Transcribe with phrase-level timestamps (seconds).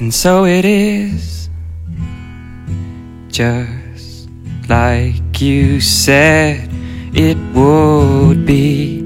[0.00, 1.50] And so it is,
[3.28, 4.28] just
[4.68, 6.68] like you said
[7.12, 9.02] it would be.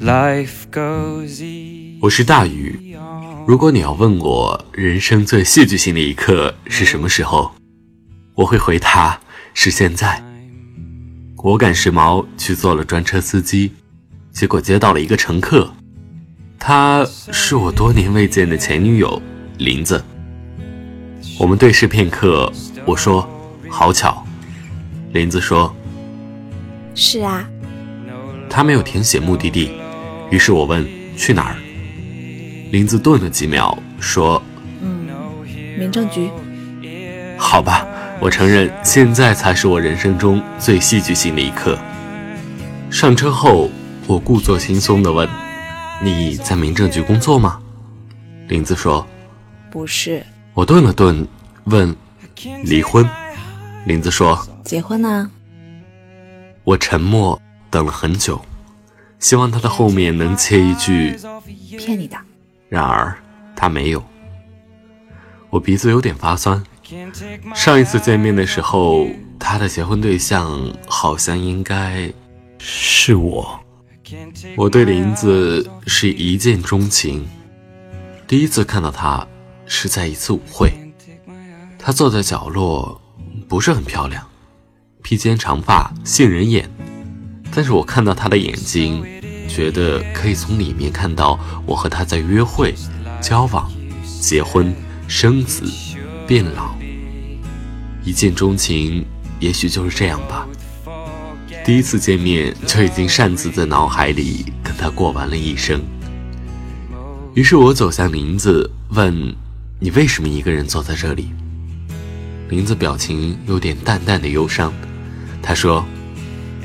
[0.00, 1.98] Life goes easy.
[2.00, 2.96] 我是大宇。
[3.46, 7.52] 如果你要问我人生最戏剧性的一刻是什么时候，
[8.34, 9.20] 我会回答
[9.52, 10.24] 是现在。
[11.36, 13.72] 我赶时髦去做了专车司机，
[14.32, 15.70] 结果接到了一个乘客，
[16.64, 19.20] 她是我多年未见的前女友
[19.58, 20.00] 林子。
[21.36, 22.52] 我们对视片刻，
[22.84, 23.28] 我说
[23.68, 24.24] 好巧，
[25.12, 25.74] 林子说
[26.94, 27.44] 是啊，
[28.48, 29.72] 她没有填写目的地，
[30.30, 31.56] 于是我问去哪儿。
[32.70, 34.40] 林子顿了几秒，说
[34.82, 35.08] 嗯，
[35.76, 36.30] 民政局。
[37.36, 37.84] 好吧，
[38.20, 41.76] 我承认现在才是我人生中最戏剧性的一刻。
[42.88, 43.68] 上车后，
[44.06, 45.28] 我故作轻松地问
[46.02, 47.60] ：“你在民政局工作吗？”
[48.48, 49.06] 林子说
[49.70, 51.26] 不是：“我顿了顿，
[51.64, 51.94] 问：
[52.64, 53.08] 离婚？”
[53.86, 55.30] 林子说结婚呢、
[56.64, 58.40] 我沉默，等了很久，
[59.18, 61.18] 希望他的后面能切一句，
[61.78, 62.16] 骗你的。
[62.68, 63.16] 然而
[63.56, 64.02] 他没有。
[65.50, 66.62] 我鼻子有点发酸。
[67.54, 69.06] 上一次见面的时候，
[69.38, 72.12] 他的结婚对象好像应该
[72.58, 73.58] 是我。
[74.56, 77.26] 我对林子是一见钟情。
[78.26, 79.26] 第一次看到她
[79.66, 80.72] 是在一次舞会，
[81.78, 83.00] 她坐在角落，
[83.48, 84.26] 不是很漂亮，
[85.02, 86.70] 披肩长发，杏仁眼。
[87.54, 89.04] 但是我看到她的眼睛，
[89.48, 92.74] 觉得可以从里面看到我和她在约会、
[93.20, 93.70] 交往、
[94.20, 94.74] 结婚、
[95.06, 95.64] 生子、
[96.26, 96.74] 变老。
[98.04, 99.04] 一见钟情，
[99.38, 100.48] 也许就是这样吧。
[101.64, 105.80] 第一次见面就已经擅自在脑海里跟他过完了一生。
[107.34, 109.32] 于是我走向林子，问
[109.78, 111.30] ：“你为什么一个人坐在这里？”
[112.50, 114.72] 林子表情有点淡淡的忧伤，
[115.40, 115.84] 他说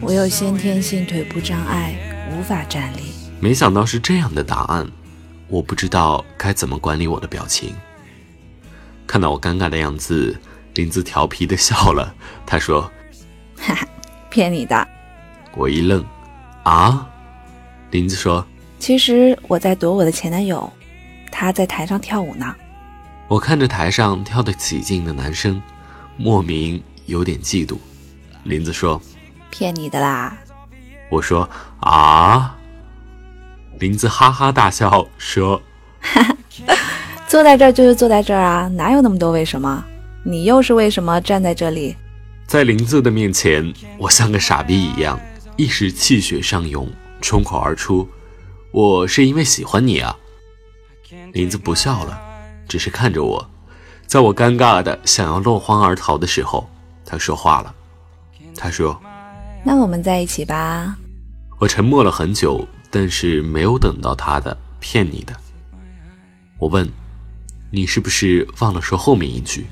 [0.00, 1.94] 我有先天性腿部障碍，
[2.32, 3.12] 无法站立。
[3.40, 4.90] ：“没想到是这样的答案，
[5.48, 7.74] 我不知道该怎么管理我的表情。”
[9.06, 10.34] 看到我尴尬的样子，
[10.74, 12.14] 林子调皮的笑了，
[12.46, 12.90] 他说
[14.30, 14.86] 骗你的。
[15.56, 16.04] ：“我一愣，
[16.62, 17.06] 啊？”
[17.90, 18.44] 林子说
[18.78, 20.70] 其实我在躲我的前男友，
[21.32, 22.54] 他在台上跳舞呢。
[23.26, 25.60] 我看着台上跳得起劲的男生，
[26.16, 27.76] 莫名有点嫉妒。
[28.44, 29.00] 林子说
[29.50, 30.36] 骗你的啦
[31.10, 31.48] ！：“我说
[31.80, 32.56] 啊。”
[33.78, 35.60] 林子哈哈大笑说
[37.28, 39.84] 坐在这儿就是坐在这儿啊，哪有那么多为什么？
[40.24, 41.96] 你又是为什么站在这里
[42.48, 45.20] ？：“在林子的面前，我像个傻逼一样，
[45.58, 48.08] 一时气血上涌，冲口而出
[48.72, 50.16] ：‘我是因为喜欢你啊！’”
[51.34, 52.18] 林子不笑了，
[52.66, 53.50] 只是看着我。
[54.06, 56.66] 在我尴尬的想要落荒而逃的时候，
[57.04, 57.74] 他说话了。
[58.56, 58.98] 他说。
[59.62, 60.96] 那我们在一起吧。
[61.58, 65.36] 我沉默了很久，但是没有等到他的骗你的。
[66.58, 66.90] 我问
[67.70, 69.66] ：“你是不是忘了说后面一句？”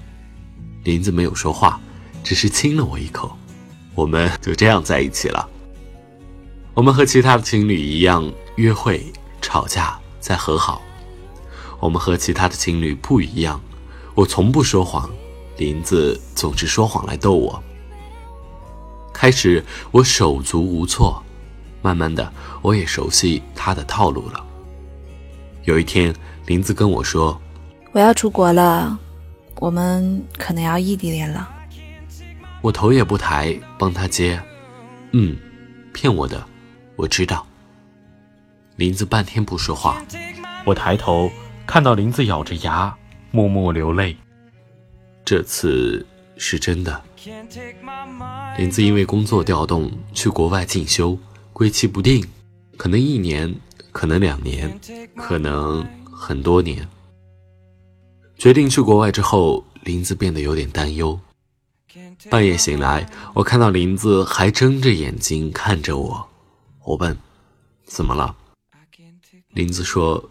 [0.84, 1.80] 林子没有说话，
[2.26, 3.30] 只是亲了我一口。
[3.94, 5.48] 我们就这样在一起了。
[6.74, 9.00] 我们和其他的情侣一样，约会、
[9.40, 10.82] 吵架，再和好。
[11.78, 13.60] 我们和其他的情侣不一样，
[14.16, 15.08] 我从不说谎，
[15.56, 17.62] 林子总是说谎来逗我。
[19.14, 21.22] 开始我手足无措，
[21.80, 24.44] 慢慢的我也熟悉他的套路了。
[25.62, 26.12] 有一天，
[26.46, 27.40] 林子跟我说
[27.92, 28.98] 我要出国了，
[29.60, 31.48] 我们可能要异地恋了。
[32.62, 34.40] ：“我头也不抬，帮他接。”
[35.12, 35.36] 嗯，
[35.92, 36.44] 骗我的，
[36.96, 37.46] 我知道。
[38.76, 40.04] 林子半天不说话，
[40.66, 41.30] 我抬头
[41.66, 42.94] 看到林子咬着牙，
[43.30, 44.16] 默默流泪。
[45.24, 46.04] 这次
[46.36, 47.02] 是真的。
[48.58, 51.18] 林子因为工作调动去国外进修，
[51.52, 52.24] 归期不定，
[52.76, 53.54] 可能一年，
[53.92, 54.78] 可能两年，
[55.16, 56.86] 可能很多年。
[58.36, 61.18] 决定去国外之后，林子变得有点担忧。
[62.30, 66.28] 半夜醒来，我看到林子还睁着眼睛看着我。
[66.84, 67.16] 我问
[67.86, 68.36] ：“怎么了？”
[69.50, 70.30] 林子说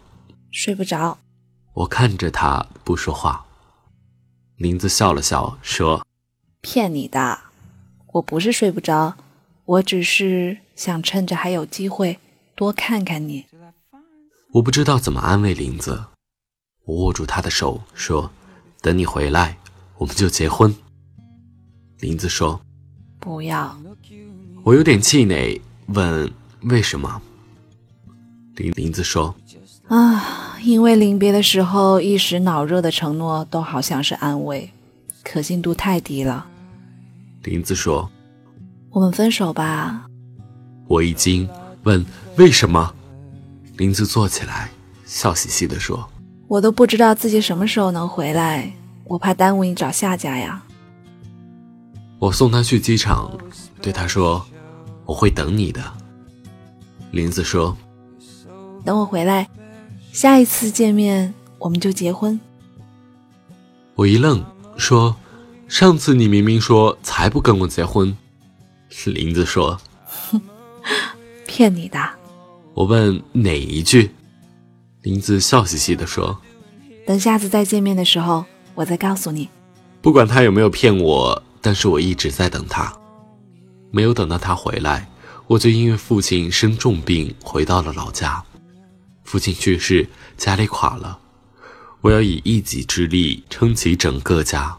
[0.50, 1.18] 睡不着
[1.74, 3.46] ，：“我看着他不说话。”
[4.56, 6.06] 林子笑了笑说
[6.60, 7.40] 骗你的。
[8.14, 9.16] 我不是睡不着，
[9.64, 12.18] 我只是想趁着还有机会
[12.54, 13.46] 多看看你。
[14.54, 16.06] ：“我不知道怎么安慰林子。”
[16.86, 18.30] 我握住他的手说
[18.80, 19.58] ：“等你回来，
[19.98, 20.74] 我们就结婚。”
[22.00, 22.60] 林子说
[23.18, 23.74] 不要
[24.62, 26.30] ，：“我有点气馁，问
[26.64, 27.22] 为什么。”
[28.56, 29.34] 林林子说
[29.88, 34.70] ：“啊，因为临别的时候一时脑热的承诺，都好像是安慰，
[35.24, 36.46] 可信度太低了。
[37.42, 38.10] 林子说
[38.90, 40.06] ：“我们分手吧。”
[40.88, 41.48] 我一惊，
[41.84, 42.04] 问
[42.36, 42.94] ：“为什么？”
[43.78, 44.70] 林子坐起来，
[45.06, 46.08] 笑嘻嘻地说
[46.46, 48.72] ：“我都不知道自己什么时候能回来，
[49.04, 50.62] 我怕耽误你找下家呀。”
[52.18, 53.30] 我送他去机场，
[53.82, 54.44] 对他说
[55.04, 55.82] ：“我会等你的。”
[57.12, 57.76] 林子说
[58.84, 59.48] ：“等我回来，
[60.12, 62.38] 下一次见面我们就结婚。”
[63.94, 64.44] 我一愣，
[64.76, 65.14] 说。
[65.68, 68.16] 上次你明明说才不跟我结婚，
[69.06, 69.76] 林子说
[71.44, 71.98] ：“骗你的。”
[72.72, 74.12] 我问哪一句，
[75.02, 76.38] 林子笑嘻嘻地说
[77.04, 78.44] ：“等下次再见面的时候，
[78.76, 79.48] 我再告诉你。”
[80.00, 82.96] 不管他有没有骗我，但是我一直在等他，
[83.90, 85.10] 没有等到他回来，
[85.48, 88.40] 我就因为父亲生重病回到了老家。
[89.24, 91.18] 父亲去世，家里垮了，
[92.02, 94.78] 我要以一己之力撑起整个家。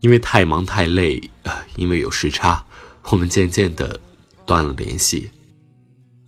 [0.00, 2.64] 因为太忙太累，呃，因为有时差，
[3.04, 4.00] 我们渐渐的
[4.44, 5.30] 断了联系。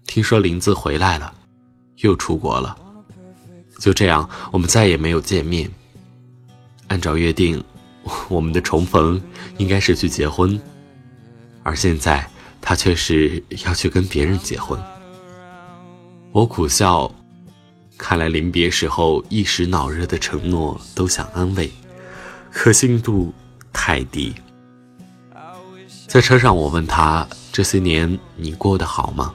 [0.06, 1.34] 听说林子回来了，
[1.96, 2.76] 又出国了，
[3.80, 5.68] 就这样，我们再也没有见面。
[6.86, 7.60] 按照约定，
[8.28, 9.20] 我们的重逢
[9.58, 10.60] 应该是去结婚，
[11.62, 12.26] 而现在
[12.60, 14.78] 他却是要去跟别人结婚。
[16.32, 17.12] 我苦笑，
[17.98, 21.70] 看来临别时候一时脑热的承诺都想安慰，
[22.50, 23.32] 可信度。
[23.74, 24.34] 太低。
[26.06, 29.34] 在车上，我问他：“这些年你过得好吗？”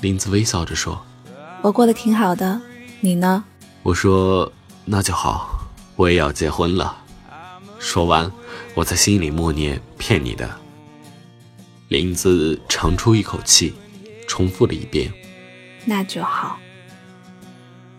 [0.00, 0.96] 林子微笑着说
[1.60, 2.60] ：“我过得挺好的，
[3.00, 3.44] 你呢？”
[3.82, 4.50] 我说
[4.86, 6.96] ：“那就好，我也要结婚了。”
[7.78, 8.30] 说完，
[8.74, 10.50] 我在心里默念：“骗你的。”
[11.88, 13.72] 林子长出一口气，
[14.26, 15.12] 重复了一遍
[15.86, 16.58] ：“那就好。”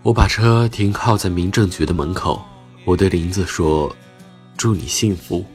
[0.04, 2.44] 我把车停靠在民政局的门口，
[2.86, 3.96] 我对林子说。
[4.58, 5.46] 祝你幸福。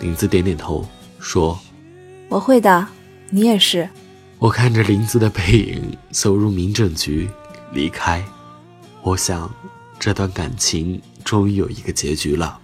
[0.00, 0.88] 林子点点头，
[1.20, 1.58] 说
[2.30, 2.88] ：“我会的，
[3.28, 3.86] 你也是。”
[4.40, 7.28] 我看着林子的背影走入民政局，
[7.70, 8.24] 离开。
[9.02, 9.54] 我想，
[9.98, 12.58] 这段感情终于有一个结局了。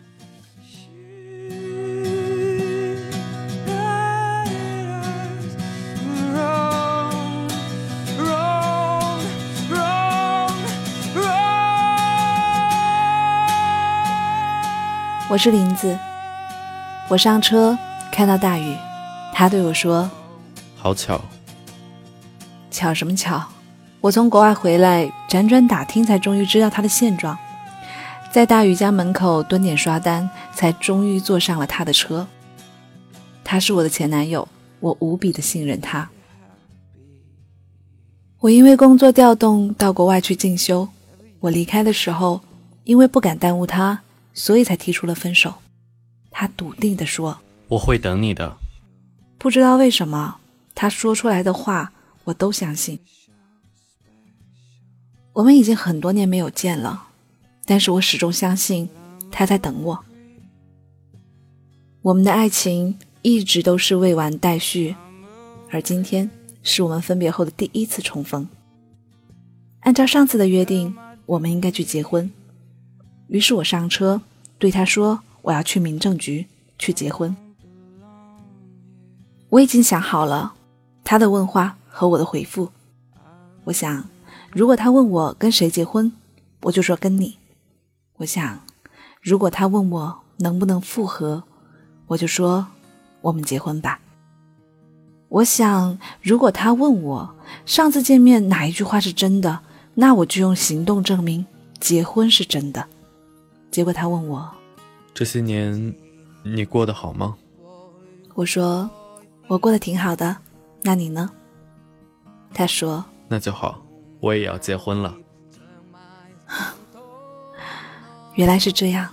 [15.38, 15.96] 我是林子，
[17.06, 17.78] 我上车
[18.10, 18.76] 看到大雨，
[19.32, 20.10] 他对我说
[20.74, 21.20] ：“好巧，
[22.72, 23.40] 巧什么巧？
[24.00, 27.38] 我从国外回来，辗转打听，才终于知道他的现状。
[28.32, 32.26] 在大雨家门口蹲点刷单，才终于坐上了他的车。
[33.44, 34.48] 他是我的前男友，
[34.80, 36.10] 我无比的信任他。
[38.40, 40.88] 我因为工作调动到国外去进修，
[41.38, 42.40] 我离开的时候，
[42.82, 44.00] 因为不敢耽误他。”
[44.38, 45.56] 所以才提出了分手，
[46.30, 48.56] 他笃定地说：“我会等你的。”
[49.36, 50.38] 不知道为什么，
[50.76, 51.92] 他说出来的话
[52.22, 53.00] 我都相信。
[55.32, 57.08] 我们已经很多年没有见了，
[57.66, 58.88] 但是我始终相信
[59.32, 60.04] 他在等我。
[62.02, 64.94] 我们的爱情一直都是未完待续，
[65.70, 66.30] 而今天
[66.62, 68.48] 是我们分别后的第一次重逢。
[69.80, 70.96] 按照上次的约定，
[71.26, 72.30] 我们应该去结婚。
[73.28, 74.22] 于是我上车，
[74.58, 76.46] 对他说：“我要去民政局
[76.78, 77.34] 去结婚。”
[79.50, 80.54] 我已经想好了
[81.02, 82.70] 他的问话和我的回复。
[83.64, 84.04] 我想，
[84.50, 86.12] 如果他问我跟谁结婚，
[86.62, 87.38] 我就说跟你。
[88.16, 88.60] 我想，
[89.22, 91.44] 如果他问我能不能复合，
[92.08, 92.66] 我就说
[93.20, 94.00] 我们结婚吧。
[95.28, 97.34] 我想，如果他问我
[97.64, 99.60] 上次见面哪一句话是真的，
[99.94, 101.46] 那我就用行动证明
[101.78, 102.88] 结婚是真的。
[103.70, 104.50] 结果他问我
[105.14, 105.94] ：“这些年，
[106.42, 107.36] 你过得好吗？”
[108.34, 108.88] 我说
[109.46, 110.36] ：“我过得挺好的。”
[110.82, 111.30] 那你呢？
[112.54, 113.82] 他说：“那就好，
[114.20, 115.14] 我也要结婚了。
[118.36, 119.08] ”原来是这样，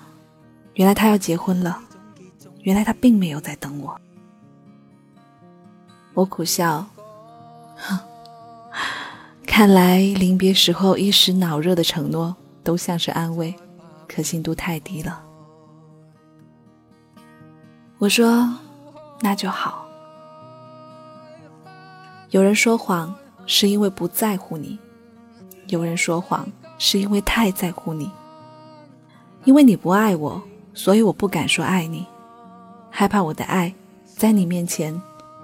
[0.76, 1.80] 原来他要结婚了，
[2.62, 4.00] 原来他并没有在等我。
[6.14, 6.86] 我苦笑，
[7.76, 8.00] 哼，
[9.46, 13.54] 看来临别时候一时脑热的承诺，都像是安慰。
[14.08, 15.24] 可信度太低了。
[17.98, 18.50] 我说
[19.22, 19.86] ：“那就好。”
[22.32, 24.78] 有人说谎是因为不在乎你，
[25.68, 26.48] 有人说谎
[26.78, 28.12] 是因为太在乎你。
[29.46, 30.42] 因为你不爱我，
[30.74, 32.06] 所以我不敢说爱你，
[32.90, 33.74] 害怕我的爱
[34.06, 35.00] 在你面前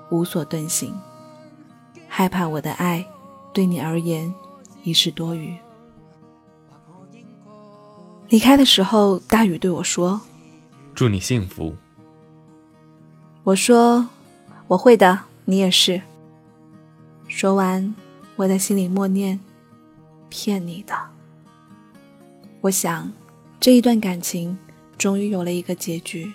[0.09, 0.93] 无所遁形，
[2.07, 3.05] 害怕我的爱
[3.53, 4.33] 对你而言
[4.83, 5.55] 已是多余。
[8.31, 10.21] 离开的时候，大雨对我说
[10.95, 11.75] ：“祝你幸福。”
[13.43, 14.07] 我说
[14.67, 16.01] ：“我会的，你也是。”
[17.27, 17.93] 说完，
[18.37, 19.37] 我在心里默念
[20.31, 20.97] ：“骗你的。”
[22.61, 23.11] 我想，
[23.59, 24.57] 这一段感情
[24.97, 26.31] 终于有了一个结局。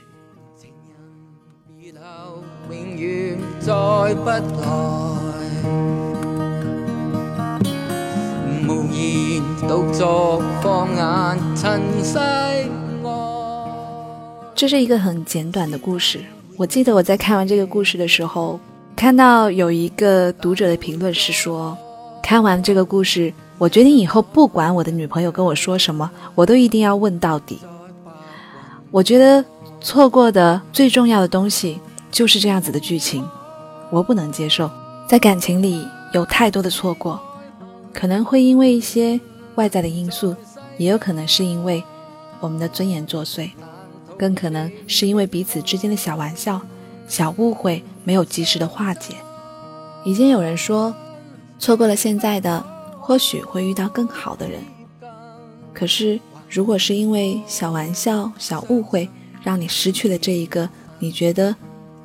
[14.54, 16.20] 这是一个很简短的故事。
[16.56, 18.60] 我记得我在看完这个故事的时候，
[18.94, 21.76] 看到有一个读者的评论是说
[22.22, 27.58] ：“看完这个故事，我决定以后不管我的女朋友跟我说什么，我都一定要问到底。”
[28.92, 29.44] 我觉得
[29.80, 31.80] 错过的最重要的东西
[32.10, 33.22] 就是这样子的剧情，
[33.90, 34.70] 我不能接受。
[35.08, 37.20] 在感情里有太多的错过，
[37.92, 39.20] 可能会因为一些
[39.56, 40.34] 外在的因素，
[40.78, 41.82] 也有可能是因为
[42.40, 43.50] 我们的尊严作祟。
[44.18, 46.58] 更可能是因为彼此之间的小玩笑、
[47.06, 49.14] 小误会没有及时的化解。
[50.06, 50.94] 已经有人说，
[51.58, 52.64] 错过了现在的，
[52.98, 54.60] 或许会遇到更好的人。
[55.74, 59.10] 可是，如果是因为小玩笑、小误会，
[59.42, 61.54] 让你失去了这一个你觉得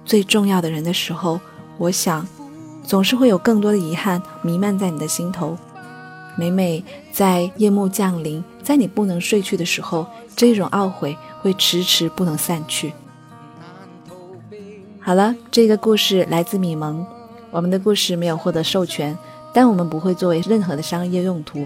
[0.03, 1.39] 最重要的人的时候，
[1.77, 2.27] 我想，
[2.83, 5.57] 总是会有更多的遗憾弥漫在你的心头。
[6.41, 11.15] 每每在夜幕降临，在你不能睡去的时候，这种懊悔。
[11.41, 12.93] 会迟迟不能散去。
[14.99, 17.03] 好了，这个故事来自米蒙，
[17.49, 19.17] 我们的故事没有获得授权，
[19.51, 21.65] 但我们不会作为任何的商业用途，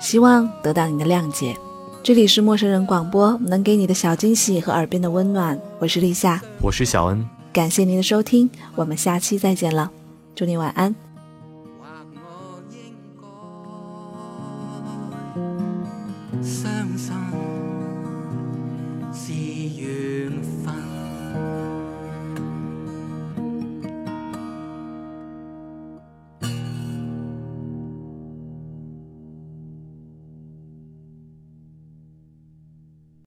[0.00, 1.56] 希望得到你的谅解。
[2.04, 5.60] 这里是陌生人广播，能给你的小惊喜和耳边的温暖。
[5.80, 9.90] 我是立夏，我是小恩，感谢您的收听，我们下期再见了，
[10.36, 10.94] 祝你晚安。